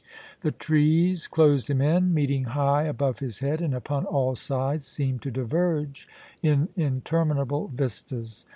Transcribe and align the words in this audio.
The 0.39 0.51
trees 0.51 1.27
closed 1.27 1.69
him 1.69 1.79
in, 1.79 2.11
meeting 2.11 2.45
high 2.45 2.85
above 2.85 3.19
his 3.19 3.37
head, 3.37 3.61
and 3.61 3.71
upon 3.75 4.05
all 4.07 4.35
sides 4.35 4.87
seemed 4.87 5.21
to 5.21 5.29
diverge 5.29 6.07
in 6.41 6.69
interminable 6.75 7.67
vistas. 7.67 8.47